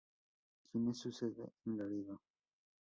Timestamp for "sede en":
1.11-1.77